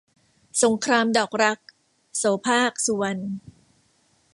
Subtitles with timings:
[0.63, 1.59] สงครามดอกรัก-
[2.17, 3.23] โสภาค สุวรรณ